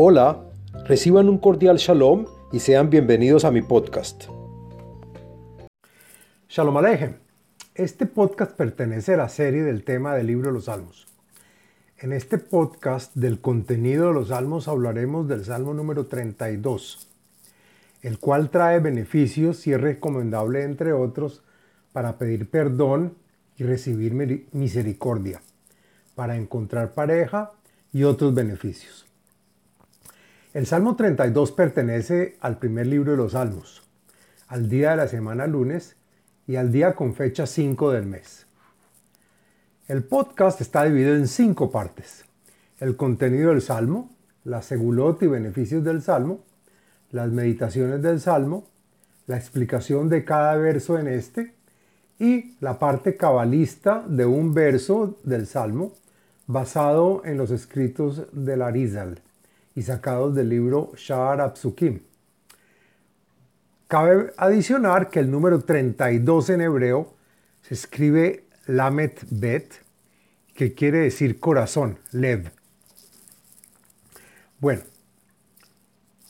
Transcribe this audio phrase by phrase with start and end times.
[0.00, 0.44] Hola,
[0.84, 4.26] reciban un cordial shalom y sean bienvenidos a mi podcast.
[6.48, 7.16] Shalom Alejem.
[7.74, 11.08] Este podcast pertenece a la serie del tema del libro de los Salmos.
[11.98, 17.08] En este podcast del contenido de los Salmos hablaremos del Salmo número 32,
[18.02, 21.42] el cual trae beneficios y es recomendable, entre otros,
[21.92, 23.16] para pedir perdón
[23.56, 24.14] y recibir
[24.52, 25.42] misericordia,
[26.14, 27.50] para encontrar pareja
[27.92, 29.08] y otros beneficios.
[30.54, 33.82] El Salmo 32 pertenece al primer libro de los Salmos,
[34.46, 35.96] al día de la semana lunes
[36.46, 38.46] y al día con fecha 5 del mes.
[39.88, 42.24] El podcast está dividido en cinco partes.
[42.78, 44.10] El contenido del Salmo,
[44.44, 46.40] la segulot y beneficios del Salmo,
[47.10, 48.66] las meditaciones del Salmo,
[49.26, 51.52] la explicación de cada verso en este
[52.18, 55.92] y la parte cabalista de un verso del Salmo
[56.46, 59.20] basado en los escritos del Arizal
[59.74, 62.00] y sacados del libro Sha'ar Apsukim.
[63.88, 67.14] Cabe adicionar que el número 32 en hebreo
[67.62, 69.72] se escribe Lamet Bet,
[70.54, 72.52] que quiere decir corazón, Lev.
[74.60, 74.82] Bueno,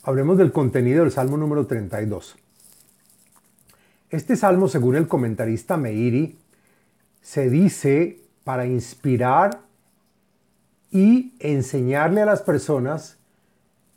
[0.03, 2.37] hablemos del contenido del Salmo número 32.
[4.09, 6.39] Este salmo, según el comentarista Meiri,
[7.21, 9.61] se dice para inspirar
[10.89, 13.18] y enseñarle a las personas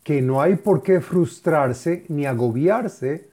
[0.02, 3.28] que no hay por qué frustrarse ni agobiarse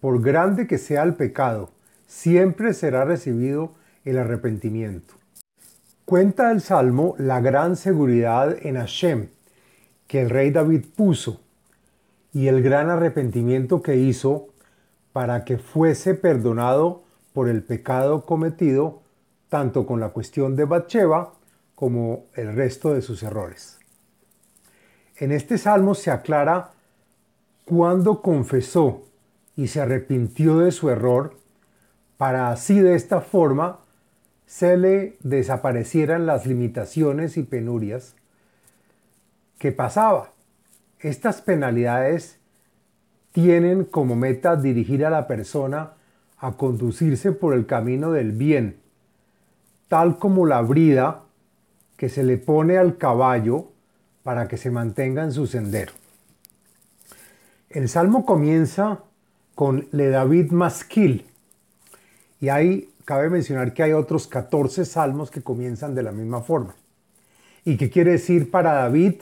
[0.00, 1.70] por grande que sea el pecado,
[2.06, 3.72] siempre será recibido
[4.04, 5.14] el arrepentimiento.
[6.04, 9.28] Cuenta el Salmo la gran seguridad en Hashem
[10.06, 11.40] que el rey David puso
[12.32, 14.48] y el gran arrepentimiento que hizo
[15.12, 19.02] para que fuese perdonado por el pecado cometido
[19.48, 21.34] tanto con la cuestión de Bathsheba
[21.74, 23.79] como el resto de sus errores.
[25.20, 26.70] En este salmo se aclara
[27.66, 29.02] cuándo confesó
[29.54, 31.36] y se arrepintió de su error
[32.16, 33.80] para así de esta forma
[34.46, 38.16] se le desaparecieran las limitaciones y penurias
[39.58, 40.30] que pasaba.
[41.00, 42.38] Estas penalidades
[43.32, 45.92] tienen como meta dirigir a la persona
[46.38, 48.80] a conducirse por el camino del bien,
[49.88, 51.24] tal como la brida
[51.98, 53.69] que se le pone al caballo
[54.22, 55.92] para que se mantenga en su sendero.
[57.68, 59.00] El salmo comienza
[59.54, 61.26] con Le David Masquil
[62.40, 66.74] y ahí cabe mencionar que hay otros 14 salmos que comienzan de la misma forma.
[67.64, 69.14] ¿Y qué quiere decir para David?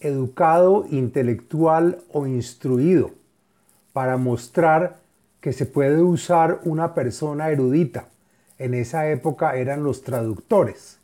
[0.00, 3.10] Educado, intelectual o instruido,
[3.92, 5.00] para mostrar
[5.40, 8.06] que se puede usar una persona erudita.
[8.58, 10.98] En esa época eran los traductores,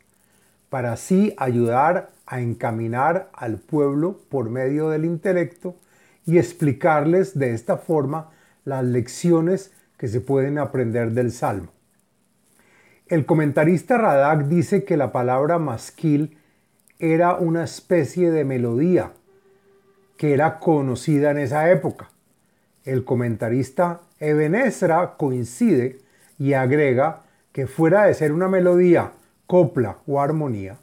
[0.69, 5.75] para así ayudar a encaminar al pueblo por medio del intelecto
[6.25, 8.29] y explicarles de esta forma
[8.65, 11.71] las lecciones que se pueden aprender del Salmo.
[13.07, 16.37] El comentarista Radak dice que la palabra masquil
[16.99, 19.13] era una especie de melodía
[20.17, 22.11] que era conocida en esa época.
[22.83, 24.53] El comentarista Eben
[25.17, 25.99] coincide
[26.37, 29.13] y agrega que fuera de ser una melodía,
[29.49, 30.77] copla o armonía,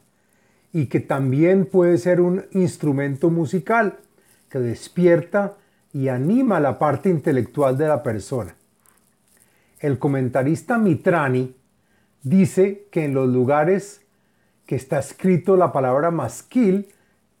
[0.73, 3.99] y que también puede ser un instrumento musical
[4.49, 5.53] que despierta
[5.93, 8.55] y anima la parte intelectual de la persona.
[9.79, 11.55] El comentarista Mitrani
[12.23, 14.01] dice que en los lugares
[14.65, 16.89] que está escrito la palabra masquil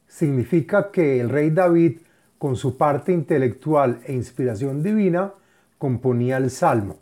[0.07, 1.97] significa que el rey David,
[2.37, 5.33] con su parte intelectual e inspiración divina,
[5.77, 6.99] componía el salmo.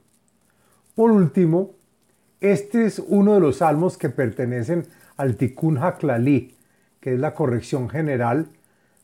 [0.95, 1.74] Por último,
[2.41, 4.87] este es uno de los salmos que pertenecen
[5.17, 6.55] al Tikkun HaKlali,
[6.99, 8.47] que es la corrección general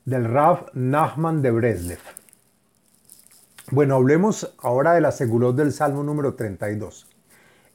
[0.05, 1.99] del Rav Nachman de Breslev.
[3.71, 7.07] Bueno, hablemos ahora de la segulot del Salmo número 32.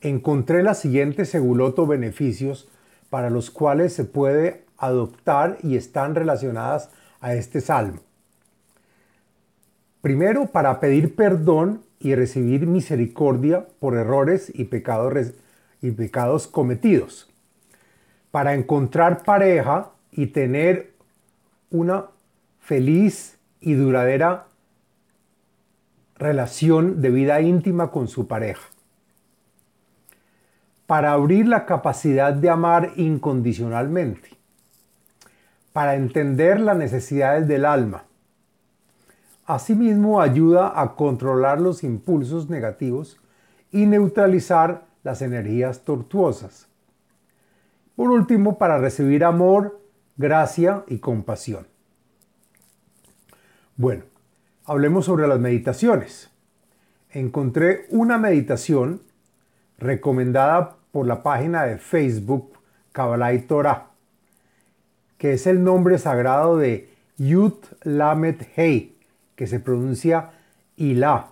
[0.02, 2.68] Encontré la siguiente segulot o beneficios
[3.08, 8.00] para los cuales se puede adoptar y están relacionadas a este salmo.
[10.02, 15.32] Primero, para pedir perdón y recibir misericordia por errores y pecados,
[15.92, 17.32] pecados cometidos
[18.30, 20.92] para encontrar pareja y tener
[21.70, 22.06] una
[22.60, 24.46] feliz y duradera
[26.16, 28.68] relación de vida íntima con su pareja.
[30.86, 34.30] Para abrir la capacidad de amar incondicionalmente.
[35.72, 38.04] Para entender las necesidades del alma.
[39.44, 43.18] Asimismo ayuda a controlar los impulsos negativos
[43.70, 46.66] y neutralizar las energías tortuosas.
[47.94, 49.80] Por último, para recibir amor,
[50.16, 51.68] gracia y compasión.
[53.76, 54.02] Bueno,
[54.64, 56.28] hablemos sobre las meditaciones.
[57.10, 59.00] Encontré una meditación
[59.78, 62.58] recomendada por la página de Facebook
[62.90, 63.90] Kabbalah y Torah,
[65.18, 67.54] que es el nombre sagrado de Yud
[67.84, 68.98] Lamed Hei,
[69.36, 70.32] que se pronuncia
[70.74, 71.28] Ilá.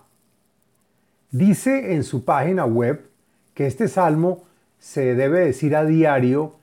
[1.29, 3.09] Dice en su página web
[3.55, 4.43] que este salmo
[4.79, 6.57] se debe decir a diario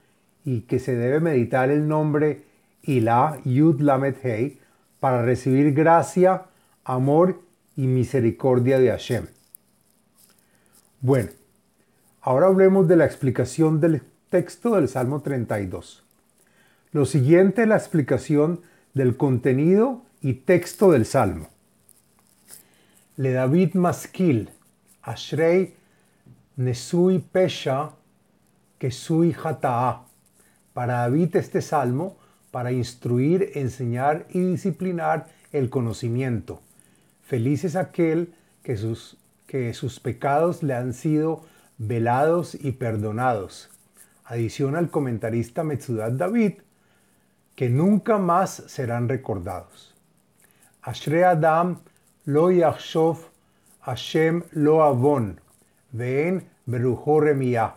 [0.45, 2.45] y que se debe meditar el nombre
[2.83, 4.61] Ilá Yud Lamed Hei
[5.01, 6.45] para recibir gracia,
[6.85, 7.41] amor
[7.77, 9.27] y misericordia de Hashem.
[11.01, 11.31] Bueno,
[12.21, 16.05] ahora hablemos de la explicación del texto del Salmo 32.
[16.93, 18.61] Lo siguiente es la explicación
[18.95, 21.49] del contenido y texto del Salmo.
[23.17, 24.51] Le David Maskil,
[25.03, 25.75] Ashrei
[26.57, 27.93] Nesui Pesha,
[28.79, 30.05] Kesui Hata'a.
[30.75, 32.17] Para David este salmo,
[32.51, 36.61] para instruir, enseñar y disciplinar el conocimiento.
[37.23, 39.17] Feliz es aquel que sus,
[39.47, 41.45] que sus pecados le han sido
[41.79, 43.71] velados y perdonados.
[44.25, 46.55] Adiciona el comentarista Metzudat David,
[47.57, 49.95] que nunca más serán recordados.
[50.83, 51.79] Ashre Adam
[52.25, 53.19] lo yachshov
[53.81, 55.41] Hashem lo avon,
[55.93, 57.75] ven remia.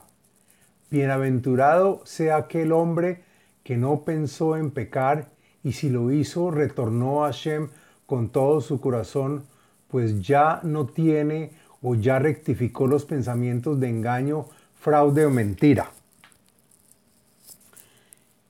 [0.90, 3.24] Bienaventurado sea aquel hombre
[3.64, 5.30] que no pensó en pecar
[5.64, 7.70] y si lo hizo retornó a Hashem
[8.06, 9.46] con todo su corazón,
[9.90, 11.52] pues ya no tiene
[11.82, 14.46] o ya rectificó los pensamientos de engaño,
[14.80, 15.92] fraude o mentira.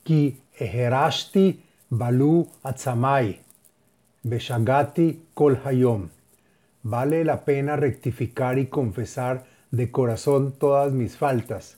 [0.04, 3.40] Ki eherashti balu atzamai,
[4.24, 6.10] beshagati kol hayom.
[6.84, 11.77] Vale la pena rectificar y confesar de corazón todas mis faltas,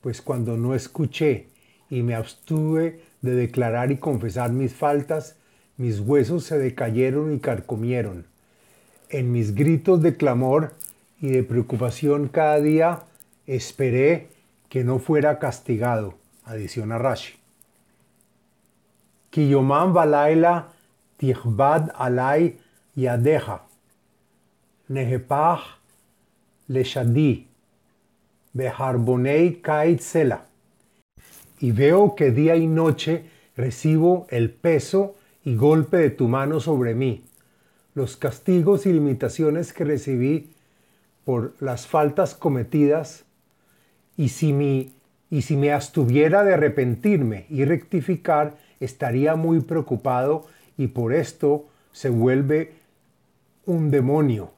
[0.00, 1.48] pues cuando no escuché
[1.88, 5.36] y me abstuve de declarar y confesar mis faltas,
[5.76, 8.26] mis huesos se decayeron y carcomieron.
[9.08, 10.72] En mis gritos de clamor
[11.20, 13.04] y de preocupación cada día,
[13.46, 14.28] esperé
[14.68, 16.14] que no fuera castigado,
[16.44, 17.34] adiciona Rashi.
[19.30, 20.68] Kiyomam balaila
[21.18, 22.58] tichbad alay
[22.96, 23.62] yadeja.
[24.88, 25.76] Nehepach
[26.68, 27.46] leshadi.
[28.52, 30.46] Beharbonei kait sela.
[31.60, 33.24] Y veo que día y noche
[33.56, 37.24] recibo el peso y golpe de tu mano sobre mí.
[37.94, 40.50] Los castigos y limitaciones que recibí
[41.24, 43.24] por las faltas cometidas
[44.16, 44.92] y si, mi,
[45.30, 50.46] y si me abstuviera de arrepentirme y rectificar, estaría muy preocupado
[50.76, 52.74] y por esto se vuelve
[53.64, 54.52] un demonio,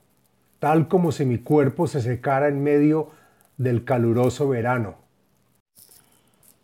[0.59, 3.11] tal como si mi cuerpo se secara en medio
[3.57, 4.97] del caluroso verano.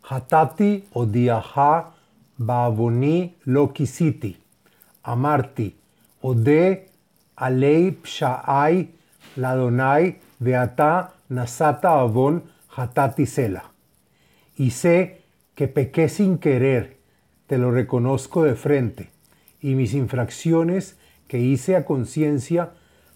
[0.08, 1.94] Hatati odiaha
[2.36, 4.36] Baboni lo kisiti,
[5.04, 5.76] amarti,
[6.22, 6.88] ode
[7.36, 8.88] alei psha'ai
[9.36, 12.42] ladonai veata nasata avon
[12.76, 13.70] hatati sela.
[14.56, 15.22] Y sé
[15.54, 16.96] que pequé sin querer,
[17.46, 19.10] te lo reconozco de frente,
[19.60, 20.96] y mis infracciones
[21.28, 22.72] que hice a conciencia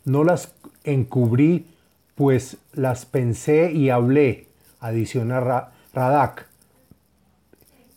[0.08, 1.66] no las encubrí,
[2.14, 4.46] pues las pensé y hablé,
[4.80, 6.46] adiciona Radak.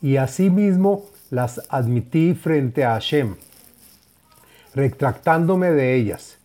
[0.01, 3.35] Y asimismo las admití frente a Hashem,
[4.75, 6.37] retractándome de ellas.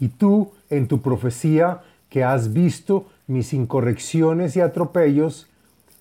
[0.00, 5.46] Y tú, en tu profecía, que has visto mis incorrecciones y atropellos,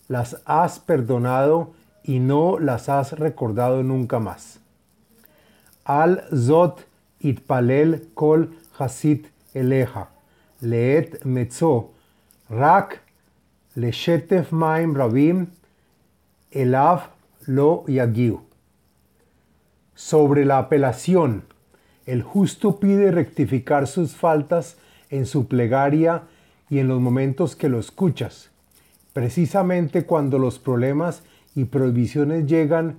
[0.08, 1.72] las has perdonado
[2.04, 4.60] y no las has recordado nunca más.
[5.86, 6.86] Al Zot
[7.20, 8.56] itpalel kol
[19.96, 21.44] Sobre la apelación,
[22.06, 24.78] el justo pide rectificar sus faltas
[25.10, 26.24] en su plegaria
[26.70, 28.50] y en los momentos que lo escuchas.
[29.14, 31.24] Precisamente cuando los problemas
[31.54, 32.98] y prohibiciones llegan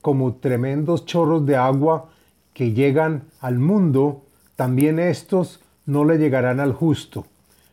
[0.00, 2.10] como tremendos chorros de agua
[2.54, 4.24] que llegan al mundo,
[4.56, 7.26] también estos no le llegarán al justo,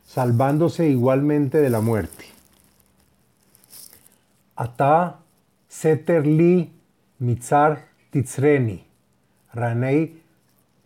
[0.05, 2.25] salvándose igualmente de la muerte.
[4.55, 5.19] Ata
[5.67, 6.71] Seterli
[7.19, 8.83] Mitzar Titzreni,
[9.53, 10.21] Ranei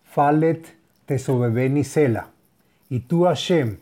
[0.04, 2.28] Falet Tesobebeni Sela,
[2.90, 3.78] y tú Hashem,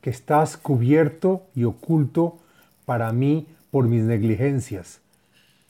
[0.00, 2.38] que estás cubierto y oculto
[2.84, 5.00] para mí por mis negligencias.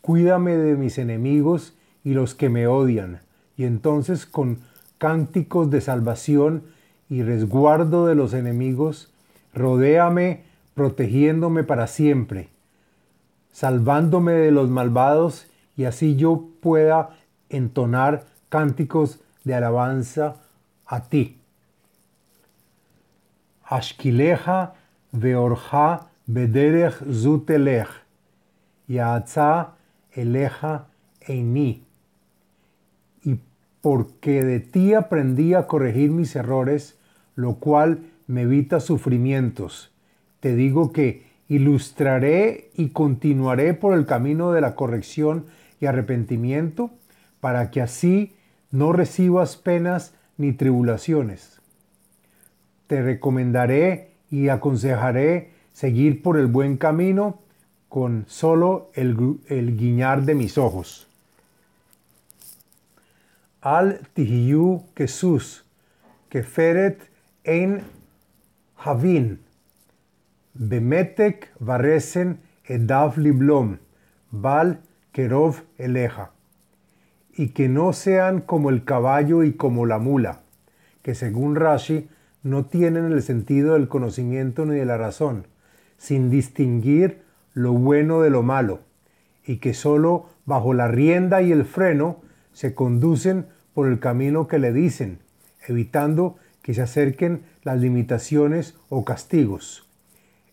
[0.01, 1.75] Cuídame de mis enemigos
[2.05, 3.21] y los que me odian,
[3.57, 4.59] y entonces con
[5.04, 6.62] cánticos de salvación
[7.11, 9.12] y resguardo de los enemigos,
[9.52, 10.44] rodéame
[10.75, 12.49] protegiéndome para siempre
[13.54, 15.46] salvándome de los malvados
[15.76, 17.11] y así yo pueda
[17.49, 20.34] entonar cánticos de alabanza
[20.84, 21.38] a ti.
[23.62, 24.75] Ashkileja
[25.12, 27.88] veorja bederech zutelech,
[28.88, 29.75] yaatza
[30.12, 30.87] eleja
[31.20, 31.84] eini.
[33.85, 36.99] Porque de ti aprendí a corregir mis errores,
[37.35, 39.93] lo cual me evita sufrimientos.
[40.41, 45.45] Te digo que ilustraré y continuaré por el camino de la corrección
[45.81, 46.93] y arrepentimiento,
[47.41, 48.35] para que así
[48.71, 51.61] no recibas penas ni tribulaciones.
[52.87, 57.43] Te recomendaré y aconsejaré seguir por el buen camino
[57.91, 59.14] con solo el,
[59.49, 61.07] el guiñar de mis ojos.
[63.64, 65.64] Al tihiyu Jesús,
[66.28, 66.99] que feret
[67.44, 67.80] en
[68.76, 69.38] Havin,
[70.52, 73.78] Bemetek varesen edav liblom,
[74.30, 74.80] bal
[75.12, 76.33] kerov eleja,
[77.33, 80.42] y que no sean como el caballo y como la mula,
[81.00, 82.11] que según Rashi
[82.42, 85.47] no tienen el sentido del conocimiento ni de la razón,
[85.97, 87.23] sin distinguir
[87.54, 88.80] lo bueno de lo malo,
[89.42, 92.18] y que sólo bajo la rienda y el freno
[92.52, 95.19] se conducen por el camino que le dicen,
[95.66, 99.87] evitando que se acerquen las limitaciones o castigos.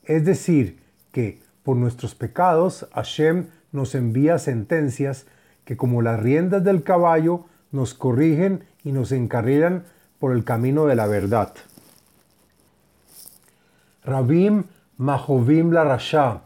[0.03, 0.79] Es decir,
[1.11, 5.25] que por nuestros pecados Hashem nos envía sentencias
[5.63, 9.85] que como las riendas del caballo nos corrigen y nos encarrilan
[10.19, 11.53] por el camino de la verdad.
[14.03, 14.65] Rabim
[14.97, 16.41] Mahovim la Rasha,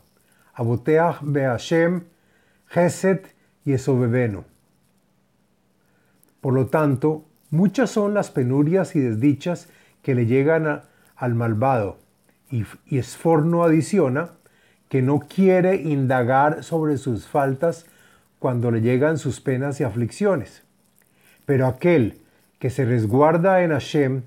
[0.54, 2.04] Aboteach be Hashem,
[2.68, 3.34] Geset
[3.66, 4.46] y Esobebeno.
[6.46, 9.68] Por lo tanto, muchas son las penurias y desdichas
[10.04, 10.84] que le llegan
[11.16, 11.98] al malvado,
[12.52, 14.30] y, Esforno adiciona
[14.88, 17.88] que no quiere indagar sobre sus faltas
[18.38, 20.62] cuando le llegan sus penas y aflicciones.
[21.48, 22.20] Pero aquel
[22.60, 24.22] que se resguarda en Hashem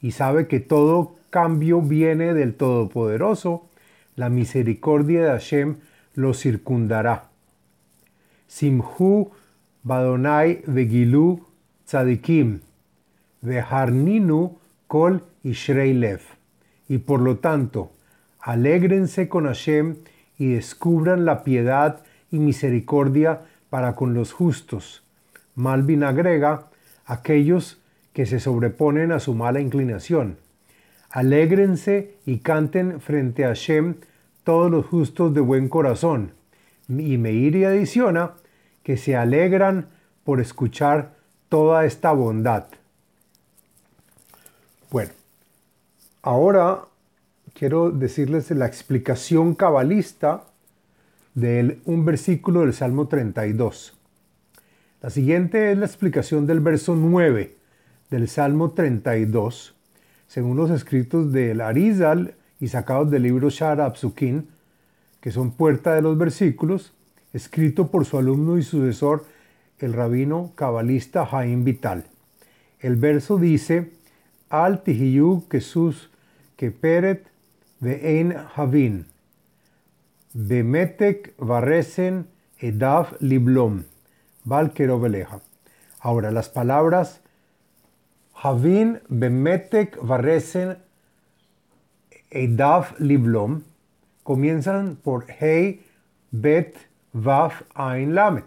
[0.00, 3.68] y sabe que todo cambio viene del Todopoderoso,
[4.14, 5.78] la misericordia de Hashem
[6.14, 7.30] lo circundará.
[8.46, 9.32] Simhu
[9.82, 11.44] Badonai Vegilu
[11.86, 12.60] Tzadikim
[13.42, 16.20] Veharninu Kol Ishrei Lev
[16.88, 17.92] y por lo tanto,
[18.40, 19.96] alégrense con Hashem
[20.38, 22.00] y descubran la piedad
[22.30, 25.02] y misericordia para con los justos.
[25.54, 26.66] Malvin agrega,
[27.06, 27.80] aquellos
[28.12, 30.38] que se sobreponen a su mala inclinación.
[31.10, 33.96] Alégrense y canten frente a Hashem
[34.42, 36.32] todos los justos de buen corazón.
[36.88, 38.32] Y Meiri adiciona
[38.82, 39.88] que se alegran
[40.24, 41.13] por escuchar
[41.54, 42.64] toda esta bondad.
[44.90, 45.12] Bueno,
[46.20, 46.80] Ahora
[47.52, 50.46] quiero decirles la explicación cabalista
[51.34, 53.96] de un versículo del Salmo 32.
[55.00, 57.54] La siguiente es la explicación del verso 9
[58.10, 59.76] del Salmo 32,
[60.26, 64.48] según los escritos del Arizal y sacados del libro Shara Absukin,
[65.20, 66.94] que son puerta de los versículos,
[67.32, 69.24] escrito por su alumno y sucesor,
[69.84, 72.04] el rabino cabalista Jaim Vital.
[72.80, 73.92] El verso dice,
[74.48, 76.10] Al Tihiyu Jesús
[76.70, 77.26] peret
[77.80, 79.04] ve'ein havin,
[80.32, 82.26] bemetek varesen
[82.60, 83.84] edav liblom,
[84.44, 84.72] val
[86.00, 87.20] Ahora, las palabras
[88.32, 90.76] havin, bemetek varesen
[92.30, 93.64] edav liblom
[94.22, 95.80] comienzan por hey,
[96.30, 96.76] bet,
[97.12, 98.44] vaf, ain, lamet.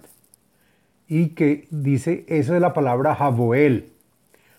[1.08, 3.92] Y que dice, eso es la palabra Haboel.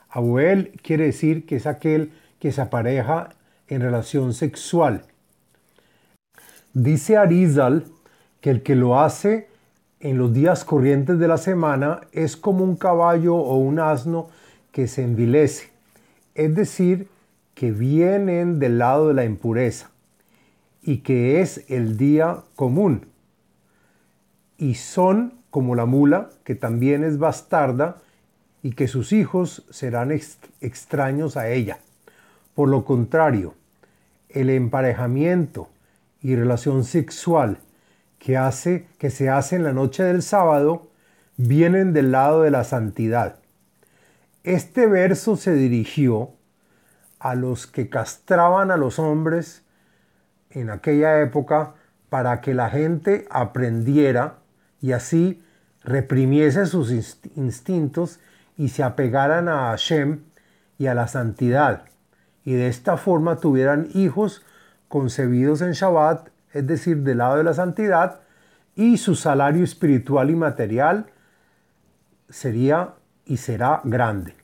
[0.08, 3.30] Haboel quiere decir que es aquel que se apareja
[3.68, 5.04] en relación sexual.
[6.72, 7.84] Dice Arizal
[8.40, 9.48] que el que lo hace
[10.00, 14.28] en los días corrientes de la semana es como un caballo o un asno
[14.70, 15.70] que se envilece,
[16.34, 17.08] es decir,
[17.54, 19.90] que vienen del lado de la impureza
[20.82, 23.06] y que es el día común.
[24.56, 27.98] Y son como la mula, que también es bastarda,
[28.62, 30.10] y que sus hijos serán
[30.60, 31.78] extraños a ella.
[32.54, 33.54] Por lo contrario,
[34.28, 35.68] el emparejamiento
[36.22, 37.58] y relación sexual
[38.18, 40.88] que, hace, que se hace en la noche del sábado
[41.36, 43.36] vienen del lado de la santidad.
[44.42, 46.30] Este verso se dirigió
[47.20, 49.62] a los que castraban a los hombres
[50.50, 51.74] en aquella época
[52.08, 54.38] para que la gente aprendiera
[54.80, 55.42] y así
[55.82, 56.90] reprimiese sus
[57.36, 58.20] instintos
[58.56, 60.20] y se apegaran a Hashem
[60.78, 61.84] y a la santidad
[62.48, 64.42] y de esta forma tuvieran hijos
[64.88, 68.20] concebidos en Shabbat, es decir, del lado de la santidad,
[68.74, 71.10] y su salario espiritual y material
[72.30, 72.94] sería
[73.26, 74.34] y será grande.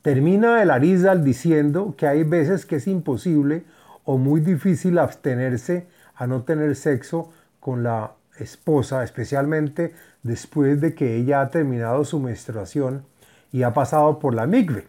[0.00, 3.66] Termina el Arizal diciendo que hay veces que es imposible
[4.04, 11.16] o muy difícil abstenerse a no tener sexo con la esposa, especialmente después de que
[11.16, 13.04] ella ha terminado su menstruación
[13.52, 14.88] y ha pasado por la migve.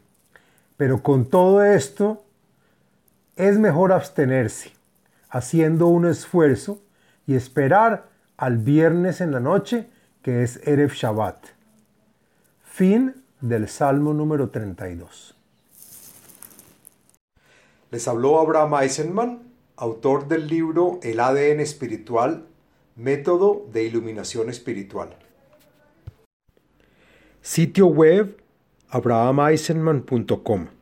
[0.77, 2.23] Pero con todo esto,
[3.35, 4.73] es mejor abstenerse,
[5.29, 6.81] haciendo un esfuerzo
[7.25, 9.89] y esperar al viernes en la noche,
[10.21, 11.37] que es Erev Shabbat.
[12.63, 15.35] Fin del Salmo número 32.
[17.91, 19.39] Les habló Abraham Eisenman,
[19.77, 22.45] autor del libro El ADN espiritual,
[22.99, 25.17] método de iluminación espiritual.
[27.41, 28.35] Sitio web
[28.89, 30.78] abrahameisenman.com